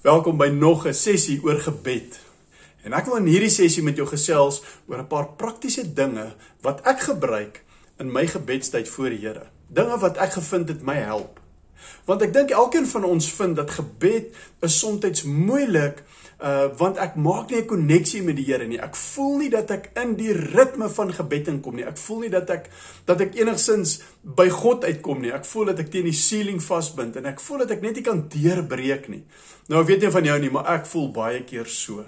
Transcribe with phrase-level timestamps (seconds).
[0.00, 2.20] Welkom by nog 'n sessie oor gebed.
[2.82, 6.80] En ek wil in hierdie sessie met jou gesels oor 'n paar praktiese dinge wat
[6.88, 7.64] ek gebruik
[7.98, 9.42] in my gebedstyd voor die Here.
[9.68, 11.40] Dinge wat ek gevind het my help.
[12.04, 16.02] Want ek dink elkeen van ons vind dat gebed is soms moeilik
[16.40, 18.80] uh want ek maak nie 'n koneksie met die Here nie.
[18.80, 21.84] Ek voel nie dat ek in die ritme van gebed inkom nie.
[21.84, 22.70] Ek voel nie dat ek
[23.04, 25.32] dat ek enigsins by God uitkom nie.
[25.32, 28.02] Ek voel dat ek teen die ceiling vasbind en ek voel dat ek net nie
[28.02, 29.24] kan deurbreek nie.
[29.68, 32.04] Nou ek weet nie van jou nie, maar ek voel baie keer so.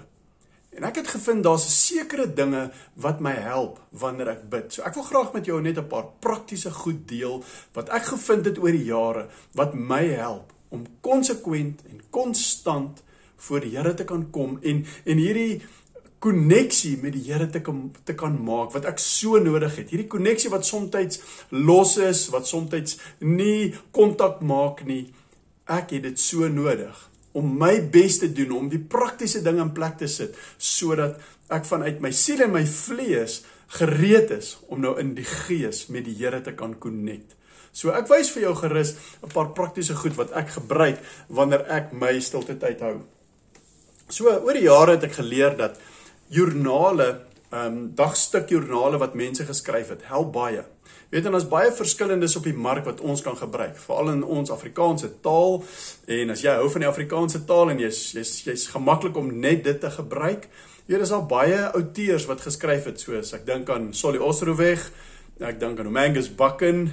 [0.73, 4.73] En ek het gevind daar's sekere dinge wat my help wanneer ek bid.
[4.73, 8.45] So ek wil graag met jou net 'n paar praktiese goed deel wat ek gevind
[8.45, 13.03] het oor die jare wat my help om konsekwent en konstant
[13.37, 15.61] voor die Here te kan kom en en hierdie
[16.23, 19.89] koneksie met die Here te kan te kan maak wat ek so nodig het.
[19.91, 21.19] Hierdie koneksie wat soms
[21.49, 25.11] los is, wat soms nie kontak maak nie.
[25.67, 29.73] Ek het dit so nodig om my bes te doen om die praktiese dinge in
[29.73, 31.17] plek te sit sodat
[31.53, 33.41] ek vanuit my siel en my vlees
[33.79, 37.33] gereed is om nou in die gees met die Here te kan connect.
[37.73, 41.93] So ek wys vir jou gerus 'n paar praktiese goed wat ek gebruik wanneer ek
[41.93, 43.01] my stilte tyd hou.
[44.11, 45.79] So oor die jare het ek geleer dat
[46.33, 47.09] joernale,
[47.53, 50.63] ehm um, dagstukjoernale wat mense geskryf het, help baie.
[51.13, 54.49] Weet en ons baie verskillendes op die mark wat ons kan gebruik, veral in ons
[54.51, 55.59] Afrikaanse taal.
[56.09, 59.61] En as jy hou van die Afrikaanse taal en jy's jy's jy's gemaklik om net
[59.63, 60.49] dit te gebruik,
[60.89, 64.89] hier is al baie outeurs wat geskryf het soos ek dink aan Solly Osroweg,
[65.39, 66.87] ek dink aan Omangus Bakken,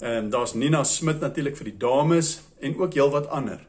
[0.00, 3.60] en daar's Nina Smit natuurlik vir die dames en ook heelwat ander.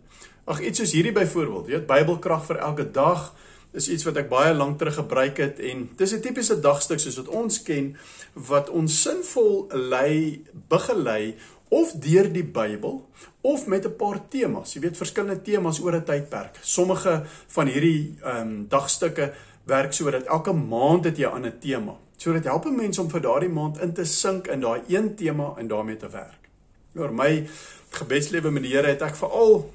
[0.47, 3.33] Ag iets soos hierdie byvoorbeeld, weet Bybelkrag vir elke dag
[3.75, 7.17] is iets wat ek baie lank terug gebruik het en dis 'n tipiese dagstuk soos
[7.19, 7.97] wat ons ken
[8.33, 11.35] wat ons sinvol lei begelei
[11.69, 13.03] of deur die Bybel
[13.41, 14.73] of met 'n paar temas.
[14.73, 16.55] Jy weet verskillende temas oor 'n tydperk.
[16.61, 19.33] Sommige van hierdie ehm um, dagstukke
[19.65, 21.95] werk sodat elke maand het jy 'n tema.
[22.17, 25.53] So dit help mense om vir daardie maand in te sink in daai een tema
[25.57, 26.49] en daarmee te werk.
[26.95, 27.47] Oor my
[27.89, 29.73] gebedslewe met die Here het ek veral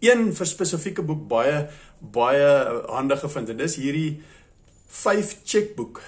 [0.00, 1.66] een vir spesifieke boek baie
[1.98, 2.48] baie
[2.92, 4.22] handig gevind en dis hierdie
[4.88, 6.02] 5 checkboek.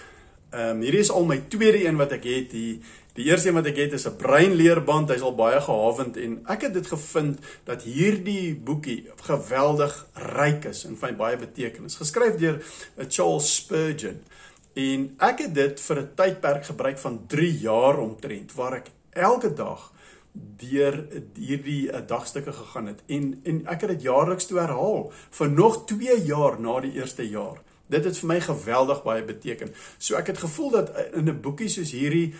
[0.50, 2.50] Ehm um, hierdie is al my tweede een wat ek het.
[2.50, 2.80] Die
[3.18, 5.10] die eerste een wat ek het is 'n breinleerband.
[5.10, 10.84] Hy's al baie gehawend en ek het dit gevind dat hierdie boekie geweldig ryk is
[10.84, 11.96] en van baie betekenis.
[11.96, 12.62] Geskryf deur
[12.96, 14.22] eh, Charles Spurgeon.
[14.74, 19.54] En ek het dit vir 'n tydperk gebruik van 3 jaar omtrent waar ek elke
[19.54, 19.92] dag
[20.58, 25.50] deur hierdie uh, dagstukke gegaan het en en ek het dit jaarliks toe herhaal vir
[25.50, 27.58] nog 2 jaar na die eerste jaar.
[27.88, 29.70] Dit het vir my geweldig baie beteken.
[29.96, 32.34] So ek het gevoel dat uh, in 'n boekie soos hierdie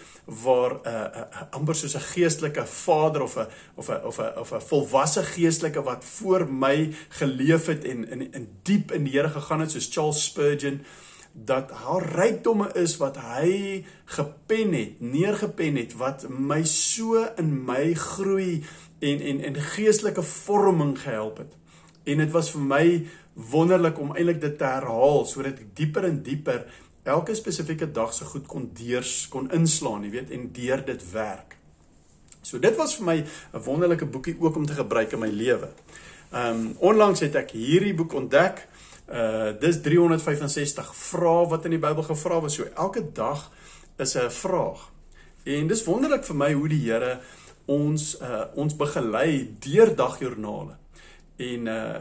[0.45, 4.19] waar 'n uh, uh, uh, amper soos 'n geestelike vader of 'n of 'n of
[4.19, 9.05] 'n of 'n volwasse geestelike wat voor my geleef het en in in diep in
[9.05, 10.81] die Here gegaan het soos Charles Spurgeon
[11.44, 17.94] dat haar rykdomme is wat hy gepen het, neergepen het wat my so in my
[17.94, 18.65] groei
[18.99, 21.54] en en en geestelike vorming gehelp het.
[22.04, 22.84] En dit was vir my
[23.50, 26.65] wonderlik om eintlik dit te herhaal sodat ek dieper en dieper
[27.09, 31.56] elke spesifieke dag se goed kon deurs kon inslaan, jy weet, en deur dit werk.
[32.43, 33.19] So dit was vir my
[33.55, 35.69] 'n wonderlike boekie ook om te gebruik in my lewe.
[36.34, 38.69] Um, onlangs het ek hierdie boek ontdek.
[39.09, 42.53] Uh dis 365 vrae wat in die Bybel gevra word.
[42.53, 43.51] So elke dag
[43.97, 44.91] is 'n vraag.
[45.45, 47.21] En dis wonderlik vir my hoe die Here
[47.67, 50.77] ons uh ons begelei deur dagjoernale.
[51.37, 51.95] En uh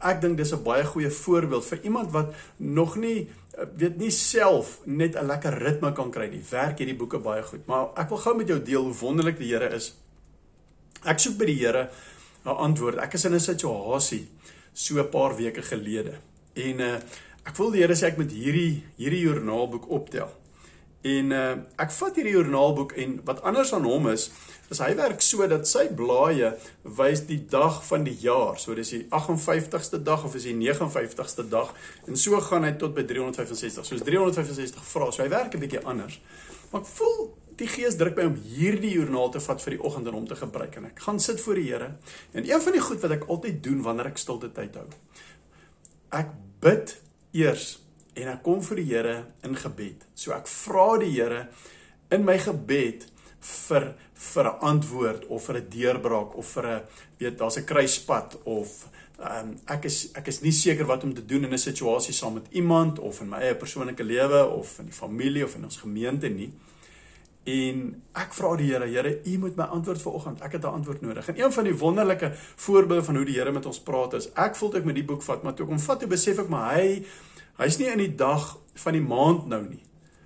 [0.00, 4.10] ek dink dis 'n baie goeie voorbeeld vir iemand wat nog nie uh, weet nie
[4.10, 6.44] self net 'n lekker ritme kan kry nie.
[6.50, 7.66] Werk hierdie boeke baie goed.
[7.66, 9.94] Maar ek wil gou met jou deel hoe wonderlik die Here is.
[11.04, 11.90] Ek soek by die Here
[12.44, 12.98] 'n antwoord.
[12.98, 14.28] Ek is in 'n situasie
[14.72, 16.14] so 'n paar weke gelede.
[16.56, 16.96] En uh
[17.46, 20.32] ek wil die Here sê ek moet hierdie hierdie joernaalboek optel.
[21.06, 24.30] En uh ek vat hierdie joernaalboek en wat anders aan hom is,
[24.72, 26.54] is hy werk so dat sy blaaie
[26.98, 28.58] wys die dag van die jaar.
[28.58, 31.70] So dis die 58ste dag of is die 59ste dag
[32.08, 33.86] en so gaan hy tot by 365.
[33.86, 35.12] So is 365 vrae.
[35.12, 36.18] So hy werk 'n bietjie anders.
[36.72, 40.08] Maar ek voel die Gees druk my om hierdie joernaal te vat vir die oggend
[40.10, 41.94] en om te gebruik en ek gaan sit voor die Here.
[42.32, 44.88] En een van die goed wat ek altyd doen wanneer ek stilte tyd hou.
[46.10, 46.96] Ek bid
[47.32, 47.78] eers
[48.16, 50.06] en ek kom vir die Here in gebed.
[50.14, 51.48] So ek vra die Here
[52.14, 53.06] in my gebed
[53.46, 56.82] vir vir 'n antwoord of vir 'n deurbraak of vir 'n
[57.18, 58.88] weet daar's 'n kruispunt of
[59.18, 62.34] um, ek is ek is nie seker wat om te doen in 'n situasie saam
[62.34, 65.76] met iemand of in my eie persoonlike lewe of in die familie of in ons
[65.76, 66.52] gemeente nie.
[67.46, 67.82] En
[68.18, 70.40] ek vra die Here, Here, U moet my antwoord vanoggend.
[70.42, 71.28] Ek het 'n antwoord nodig.
[71.28, 74.56] En een van die wonderlike voorbeelde van hoe die Here met ons praat is, ek
[74.56, 76.74] voel ek met die boek vat, maar toe ek hom vat, toe besef ek maar
[76.74, 77.04] hy
[77.56, 79.82] hy's nie in die dag van die maand nou nie.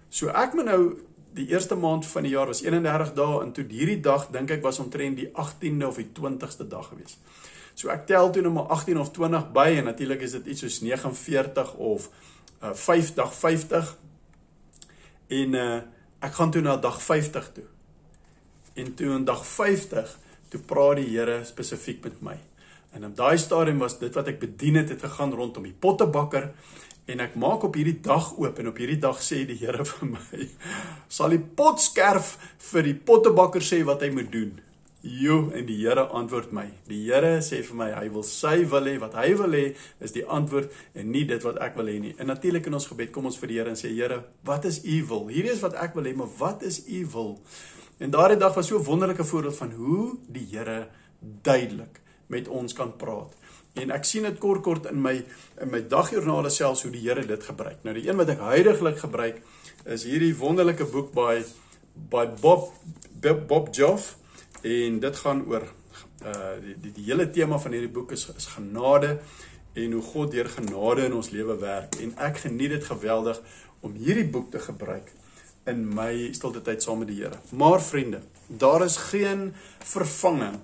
[0.09, 0.99] So ek moet nou
[1.35, 4.63] die eerste maand van die jaar was 31 dae en toe hierdie dag dink ek
[4.63, 7.19] was omtrent die 18de of die 20ste dag gewees.
[7.75, 10.61] So ek tel toe nou maar 18 of 20 by en natuurlik is dit iets
[10.61, 12.11] soos 49 of
[12.63, 13.97] uh 5 dag 50.
[15.29, 15.81] En uh
[16.21, 17.67] ek gaan toe na dag 50 toe.
[18.75, 20.19] En toe in dag 50
[20.51, 22.37] toe praat die Here spesifiek met my.
[22.93, 26.51] En op daai stadium was dit wat ek bedien het het gegaan rondom die pottebakker
[27.11, 30.11] en ek maak op hierdie dag oop en op hierdie dag sê die Here vir
[30.15, 30.49] my
[31.09, 32.37] sal die potskerf
[32.71, 34.59] vir die pottebakker sê wat hy moet doen.
[35.01, 36.67] Jo en die Here antwoord my.
[36.91, 39.63] Die Here sê vir my hy wil sy wil hê wat hy wil hê
[40.05, 42.13] is die antwoord en nie dit wat ek wil hê nie.
[42.21, 44.83] En natuurlik in ons gebed kom ons vir die Here en sê Here, wat is
[44.85, 45.31] u wil?
[45.33, 47.33] Hierdie is wat ek wil hê, maar wat is u wil?
[48.01, 50.89] En daardie dag was so 'n wonderlike voorbeeld van hoe die Here
[51.43, 53.33] duidelik met ons kan praat.
[53.75, 55.25] En ek sien dit kort kort in my
[55.61, 57.83] in my dagjoernale selfs hoe die Here dit gebruik.
[57.83, 59.43] Nou die een wat ek heidaglik gebruik
[59.85, 61.43] is hierdie wonderlike boek by
[61.95, 62.73] by Bob
[63.49, 64.20] Bob Joff
[64.63, 65.69] En dit gaan oor
[66.25, 69.19] uh die die, die hele tema van hierdie boek is is genade
[69.73, 73.41] en hoe God deur genade in ons lewe werk en ek geniet dit geweldig
[73.81, 75.13] om hierdie boek te gebruik
[75.71, 77.39] in my stilte tyd saam met die Here.
[77.53, 80.61] Maar vriende, daar is geen vervanging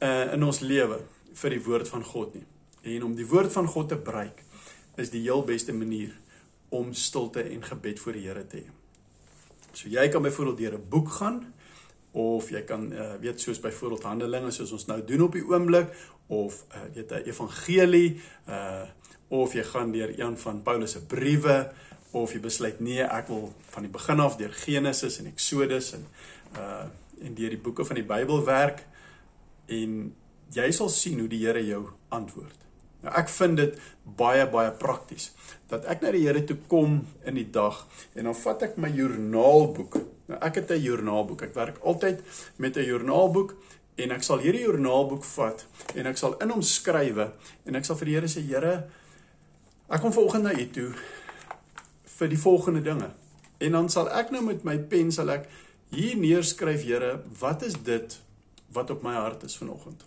[0.00, 1.00] uh in ons lewe
[1.34, 2.46] vir die woord van God nie.
[2.94, 4.42] En om die woord van God te bereik
[5.00, 6.12] is die heel beste manier
[6.68, 8.70] om stilte en gebed voor die Here te hê.
[9.74, 11.54] So jy kan byvoorbeeld deur 'n boek gaan
[12.14, 15.90] of jy kan uh, weet soos byvoorbeeld Handelinge soos ons nou doen op die oomblik
[16.30, 18.86] of uh, weet 'n evangelie uh
[19.34, 21.72] of jy gaan deur een van Paulus se briewe
[22.10, 26.06] of jy besluit nee ek wil van die begin af deur Genesis en Exodus en
[26.56, 26.86] uh
[27.24, 28.84] en deur die boeke van die Bybel werk
[29.66, 30.14] en
[30.54, 32.58] jy sal sien hoe die Here jou antwoord.
[33.04, 35.32] Nou ek vind dit baie baie prakties
[35.68, 38.90] dat ek na die Here toe kom in die dag en dan vat ek my
[38.94, 41.42] joernaalboek Nou ek het 'n joernaalboek.
[41.42, 42.20] Ek werk altyd
[42.56, 43.54] met 'n joernaalboek
[43.94, 47.32] en ek sal hierdie joernaalboek vat en ek sal in hom skrywe
[47.64, 48.88] en ek sal vir die Here sê Here
[49.88, 50.92] ek kom vanoggend na U toe
[52.18, 53.10] vir die volgende dinge.
[53.58, 55.48] En dan sal ek nou met my pen sal ek
[55.94, 58.18] hier neerskryf Here, wat is dit
[58.74, 60.04] wat op my hart is vanoggend?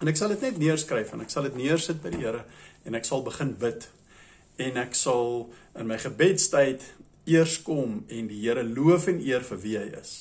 [0.00, 2.44] En ek sal dit net neerskryf en ek sal dit neersit by die Here
[2.84, 3.88] en ek sal begin bid
[4.62, 6.84] en ek sal in my gebedstyd
[7.26, 10.16] eers kom en die Here loof en eer vir wie hy is.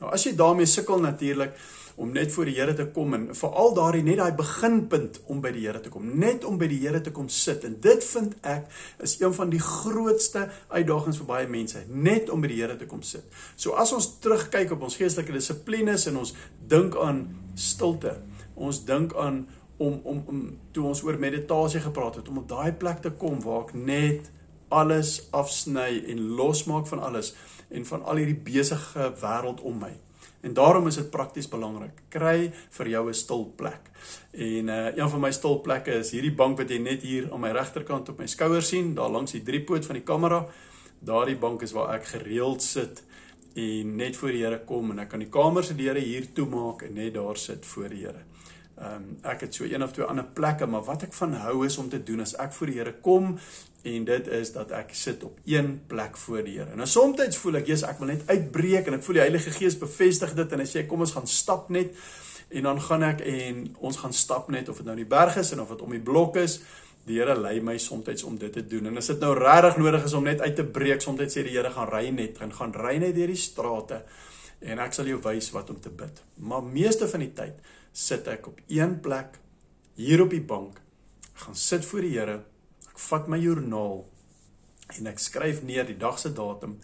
[0.00, 1.56] Nou as jy daarmee sukkel natuurlik
[2.00, 5.52] om net voor die Here te kom en veral daardie net daai beginpunt om by
[5.52, 8.36] die Here te kom, net om by die Here te kom sit en dit vind
[8.48, 8.70] ek
[9.04, 12.88] is een van die grootste uitdagings vir baie mense, net om by die Here te
[12.88, 13.26] kom sit.
[13.56, 16.34] So as ons terugkyk op ons geestelike dissiplines en ons
[16.72, 17.26] dink aan
[17.58, 18.16] stilte,
[18.56, 19.44] ons dink aan
[19.80, 20.42] om om om
[20.72, 24.28] toe ons oor meditasie gepraat het om op daai plek te kom waar ek net
[24.70, 27.34] alles afsny en losmaak van alles
[27.68, 29.92] en van al hierdie besige wêreld om my.
[30.40, 32.02] En daarom is dit prakties belangrik.
[32.08, 33.90] Kry vir jou 'n stil plek.
[34.30, 37.40] En uh een van my stil plekke is hierdie bank wat jy net hier aan
[37.40, 40.46] my regterkant op my skouer sien, daar langs die driepoot van die kamera.
[40.98, 43.02] Daardie bank is waar ek gereeld sit
[43.54, 46.82] en net voor die Here kom en ek kan die kamer se deure hier toemaak
[46.82, 48.24] en net daar sit voor die Here.
[48.80, 51.66] Ehm um, ek het so een of twee ander plekke, maar wat ek van hou
[51.66, 53.38] is om te doen as ek voor die Here kom
[53.82, 56.74] en dit is dat ek sit op een plek voor die Here.
[56.76, 59.78] Nou soms voel ek, Jesus, ek wil net uitbreek en ek voel die Heilige Gees
[59.80, 61.96] bevestig dit en hy sê kom ons gaan stap net
[62.50, 65.38] en dan gaan ek en ons gaan stap net of dit nou in die berg
[65.40, 66.60] is en of dit om die blok is.
[67.08, 68.90] Die Here lei my soms om dit te doen.
[68.90, 71.56] En as dit nou regtig nodig is om net uit te breek, soms sê die
[71.56, 74.02] Here gaan ry net en gaan ry net deur die strate
[74.60, 76.20] en ek sal jou wys wat om te bid.
[76.36, 77.62] Maar meeste van die tyd
[77.96, 79.40] sit ek op een plek
[79.96, 80.80] hier op die bank.
[81.46, 82.42] Gaan sit voor die Here
[83.08, 84.02] vat my joernaal
[84.98, 86.78] en ek skryf neer die dag se datum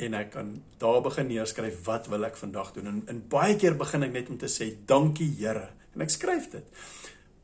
[0.00, 2.88] en ek kan daar begin neerskryf wat wil ek vandag doen.
[2.88, 5.68] En, en baie keer begin ek net om te sê dankie Here.
[5.94, 6.80] En ek skryf dit.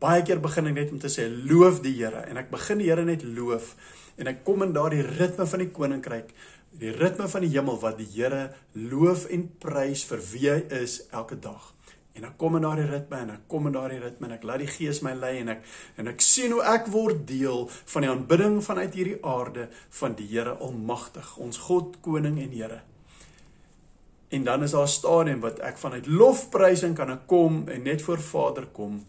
[0.01, 2.25] Baie keer begin ek net om te sê loof die Here.
[2.31, 3.75] En ek begin die Here net loof
[4.17, 6.33] en ek kom in daardie ritme van die koninkryk
[6.81, 11.01] die ritme van die hemel wat die Here loof en prys vir wie hy is
[11.13, 11.76] elke dag
[12.17, 14.63] En ek kom in daardie ritme en ek kom in daardie ritme en ek laat
[14.63, 15.65] die Gees my lei en ek
[16.01, 19.67] en ek sien hoe ek word deel van die aanbidding vanuit hierdie aarde
[19.99, 22.81] van die Here Almagtig, ons God, koning en Here.
[24.33, 28.03] En dan is daar 'n stadium wat ek vanuit lofprysing kan ek kom en net
[28.03, 29.05] voor Vader kom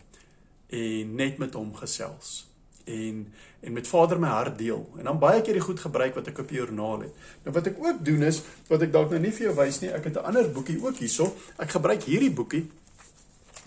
[0.70, 2.48] en net met hom gesels.
[2.88, 4.90] en en met Vader my hart deel.
[4.98, 7.14] En dan baie keer die goed gebruik wat ek op die joernaal het.
[7.44, 9.90] Nou wat ek ook doen is wat ek dalk nou nie vir jou wys nie,
[9.92, 11.34] ek het 'n ander boekie ook hierso.
[11.58, 12.70] Ek gebruik hierdie boekie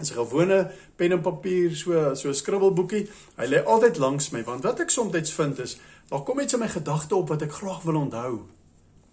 [0.00, 3.08] as 'n gewone pen en papier so so 'n skribbelboekie.
[3.36, 5.78] Hy lê altyd langs my want wat ek soms vind is
[6.10, 8.46] daar kom iets in my gedagte op wat ek graag wil onthou.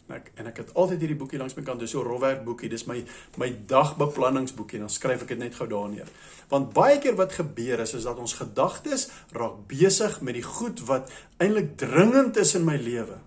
[0.07, 2.43] En ek en ek het altyd hierdie boekie langs my kant, dis so 'n rofwerk
[2.45, 3.03] boekie, dis my
[3.37, 6.07] my dagbeplanningsboekie en dan skryf ek dit net gou daar neer.
[6.49, 10.79] Want baie keer wat gebeur is is dat ons gedagtes raak besig met die goed
[10.87, 13.19] wat eintlik dringend is in my lewe.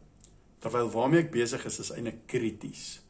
[0.60, 3.00] Terwyl waarmee ek besig is is eintlik krities.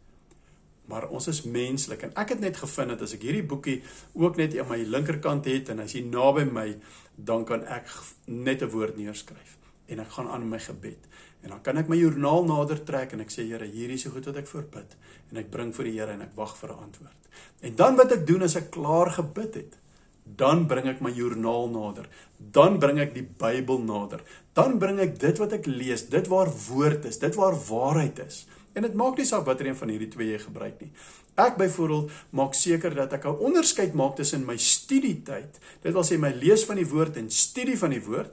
[0.90, 3.78] Maar ons is menslik en ek het net gevind dat as ek hierdie boekie
[4.18, 6.68] ook net aan my linkerkant het en as hy naby my,
[7.14, 7.86] dan kan ek
[8.26, 9.56] net 'n woord neerskryf
[9.90, 11.06] en ek gaan aan my gebed.
[11.42, 14.10] En dan kan ek my joernaal nader trek en ek sê Here, hierdie is so
[14.10, 14.96] goed wat ek voorbid
[15.30, 17.20] en ek bring vir die Here en ek wag vir 'n antwoord.
[17.60, 19.76] En dan wat ek doen as ek klaar gebid het,
[20.36, 22.06] dan bring ek my joernaal nader.
[22.38, 24.22] Dan bring ek die Bybel nader.
[24.54, 28.46] Dan bring ek dit wat ek lees, dit waar woord is, dit waar waarheid is.
[28.72, 30.92] En dit maak nie saak watter een van hierdie twee jy gebruik nie.
[31.40, 36.18] Ek byvoorbeeld maak seker dat ek 'n onderskeid maak tussen my studietyd, dit wil sê
[36.18, 38.30] my lees van die woord en studie van die woord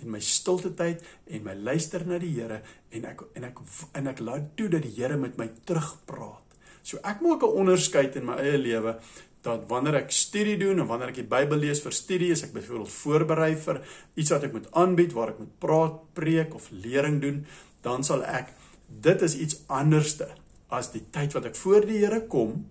[0.00, 3.58] en my stilte tyd en my luister na die Here en ek en ek
[3.94, 6.44] en ek laat toe dat die Here met my terugpraat.
[6.82, 8.98] So ek maak 'n onderskeid in my eie lewe
[9.42, 12.52] dat wanneer ek studie doen en wanneer ek die Bybel lees vir studie, as ek
[12.52, 13.80] byvoorbeeld voorberei vir
[14.14, 17.46] iets wat ek moet aanbied waar ek moet praat, preek of lering doen,
[17.82, 18.50] dan sal ek
[18.88, 20.28] dit is iets anderste
[20.68, 22.66] as die tyd wat ek voor die Here kom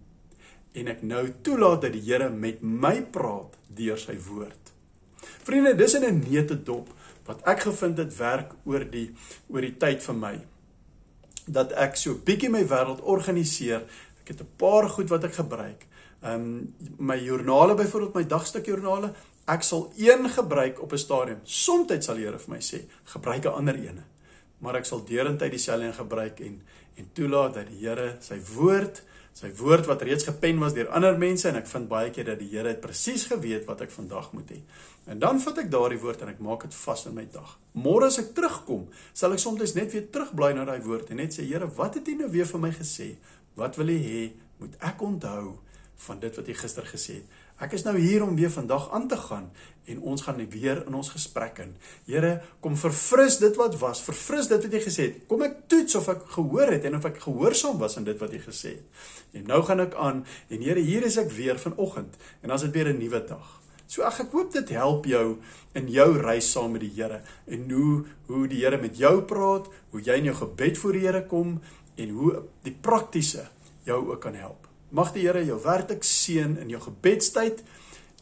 [0.78, 4.74] en ek nou toelaat dat die Here met my praat deur sy woord.
[5.48, 6.90] Vriende, dis in 'n neete dop
[7.26, 9.10] wat ek gevind het werk oor die
[9.50, 10.36] oor die tyd vir my
[11.48, 13.88] dat ek so bietjie my wêreld organiseer.
[14.22, 15.88] Ek het 'n paar goed wat ek gebruik.
[16.22, 19.14] Ehm um, my joernale byvoorbeeld my dagstukjoernale,
[19.46, 21.40] ek sal een gebruik op 'n stadium.
[21.44, 24.04] Somstyds sal die Here vir my sê, gebruik 'n ander ene.
[24.64, 26.62] Maar ek sal deurentyd dieselfde een gebruik en
[26.98, 29.04] en toelaat dat die Here sy woord
[29.38, 32.40] sy woord wat reeds gepen was deur ander mense en ek vind baie keer dat
[32.42, 34.58] die Here het presies geweet wat ek vandag moet hê.
[35.14, 37.52] En dan vat ek daardie woord en ek maak dit vas in my dag.
[37.78, 41.38] Môre as ek terugkom, sal ek soms net weer terugbly na daai woord en net
[41.38, 43.12] sê Here, wat het U nou weer vir my gesê?
[43.62, 44.24] Wat wil U hê
[44.58, 45.60] moet ek onthou
[46.08, 47.38] van dit wat U gister gesê het?
[47.58, 49.48] Ek is nou hier om weer vandag aan te gaan
[49.90, 51.72] en ons gaan weer in ons gesprek in.
[52.06, 55.24] Here, kom verfris dit wat was, verfris dit wat jy gesê het.
[55.32, 58.36] Kom ek toets of ek gehoor het en of ek gehoorsaam was aan dit wat
[58.36, 59.08] jy gesê het.
[59.40, 60.22] En nou gaan ek aan
[60.54, 63.48] en Here, hier is ek weer vanoggend en dan is dit weer 'n nuwe dag.
[63.88, 65.40] So ag ek hoop dit help jou
[65.74, 69.66] in jou reis saam met die Here en hoe hoe die Here met jou praat,
[69.90, 71.62] hoe jy in jou gebed voor die Here kom
[71.96, 73.50] en hoe die praktiese
[73.84, 74.67] jou ook kan help.
[74.90, 77.64] Mag die Here jou werklik seën in jou gebedstyd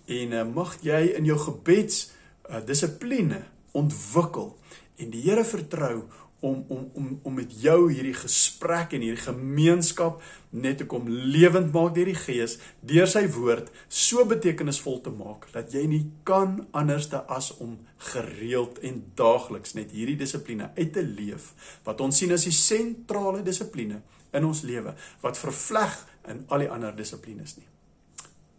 [0.06, 2.08] en uh, mag jy in jou gebeds
[2.50, 3.44] uh, dissipline
[3.78, 4.54] ontwikkel
[4.98, 6.06] en die Here vertrou
[6.39, 11.72] om om om om met jou hierdie gesprek en hierdie gemeenskap net te kom lewend
[11.74, 16.58] maak deur die Gees deur sy woord so betekenisvol te maak dat jy nie kan
[16.75, 17.77] anderste as om
[18.12, 21.54] gereeld en daagliks net hierdie dissipline uit te leef
[21.88, 24.01] wat ons sien as die sentrale dissipline
[24.36, 25.96] in ons lewe wat vervleg
[26.32, 27.68] in al die ander dissiplines nie.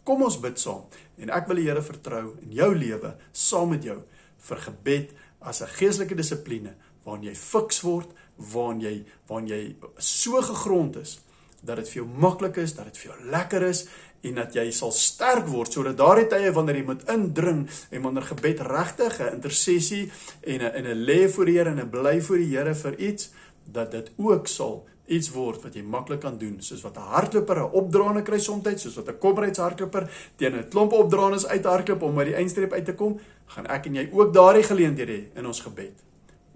[0.07, 0.87] Kom ons bid saam
[1.21, 4.01] en ek wil die Here vertrou in jou lewe saam met jou
[4.49, 6.73] vir gebed as 'n geestelike dissipline
[7.07, 8.11] waarin jy fiks word,
[8.51, 8.95] waarin jy
[9.29, 9.61] waarin jy
[9.97, 11.17] so gegrond is
[11.65, 13.87] dat dit vir jou maklik is, dat dit vir jou lekker is
[14.27, 18.27] en dat jy sal sterk word sodat daardie tye wanneer jy moet indring en wanneer
[18.31, 20.11] gebed regtig 'n intersessie
[20.43, 22.99] en 'n en 'n lê voor die Here en 'n bly voor die Here vir
[22.99, 23.31] iets
[23.65, 27.57] dat dit ook sal iets word wat jy maklik kan doen, soos wat 'n hardloper
[27.57, 32.23] 'n opdraande kry soms, soos wat 'n komreidshardloper teen 'n klomp opdraandes uithardloop om by
[32.23, 35.61] die eindstreep uit te kom, gaan ek en jy ook daardie geleenthede hê in ons
[35.61, 36.06] gebed.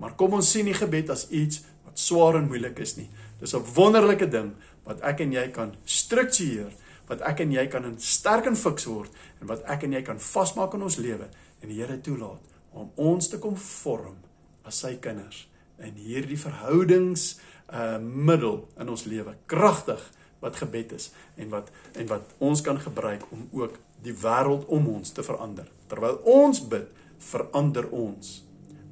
[0.01, 3.09] Maar kom ons sien die gebed as iets wat swaar en moeilik is nie.
[3.39, 4.53] Dis 'n wonderlike ding
[4.83, 6.73] wat ek en jy kan struktureer,
[7.07, 10.01] wat ek en jy kan in sterk en fiks word en wat ek en jy
[10.01, 11.27] kan vasmaak in ons lewe
[11.61, 12.41] en die Here toelaat
[12.71, 14.15] om ons te kom vorm
[14.63, 15.47] as sy kinders
[15.81, 17.39] in hierdie verhoudings
[17.73, 20.01] uh, middel in ons lewe, kragtig
[20.41, 24.87] wat gebed is en wat en wat ons kan gebruik om ook die wêreld om
[24.87, 25.67] ons te verander.
[25.87, 26.87] Terwyl ons bid,
[27.21, 28.39] verander ons.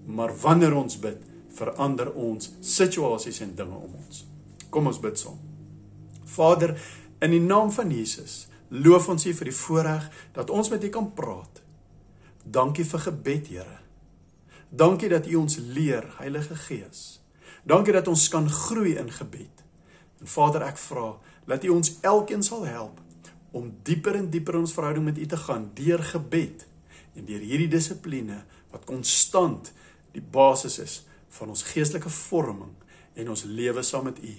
[0.10, 1.22] Maar wanneer ons bid,
[1.54, 4.24] verander ons situasies en dinge om ons.
[4.74, 5.38] Kom ons bid saam.
[6.30, 6.76] Vader,
[7.22, 10.90] in die naam van Jesus, loof ons U vir die voorreg dat ons met U
[10.94, 11.62] kan praat.
[12.44, 13.80] Dankie vir gebed, Here.
[14.70, 17.20] Dankie dat U ons leer, Heilige Gees.
[17.68, 19.66] Dankie dat ons kan groei in gebed.
[20.22, 21.12] En Vader, ek vra
[21.50, 23.02] dat U ons elkeen sal help
[23.52, 26.66] om dieper en dieper in ons verhouding met U te gaan deur gebed
[27.18, 29.72] en deur hierdie dissipline wat konstant
[30.12, 30.96] die basis is
[31.30, 32.74] van ons geestelike vorming
[33.14, 34.36] en ons lewe saam met U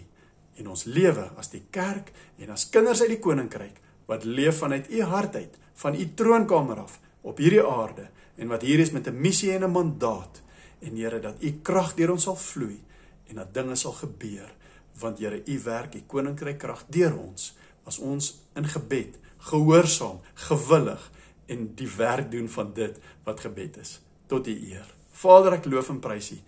[0.60, 4.90] en ons lewe as die kerk en as kinders uit die koninkryk wat leef vanuit
[4.90, 8.08] U hart uit, van U troonkamer af op hierdie aarde
[8.40, 10.42] en wat hier is met 'n missie en 'n mandaat.
[10.80, 12.80] En Here dat U krag deur ons sal vloei
[13.28, 14.54] en dat dinge sal gebeur
[14.98, 21.10] want Here U werk U koninkryk krag deur ons as ons in gebed gehoorsaam gewillig
[21.46, 24.00] en die werk doen van dit wat gebed is.
[24.26, 26.38] Tot U eer Vader ek loof en prys U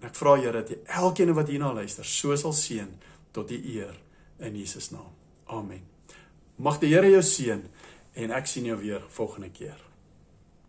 [0.00, 2.88] en ek vra Here dat U elkeen wat hierna luister so sal seën
[3.36, 3.96] tot U eer
[4.40, 5.12] in Jesus naam.
[5.46, 5.82] Amen.
[6.56, 7.62] Mag die Here jou seën
[8.14, 9.89] en ek sien jou weer volgende keer.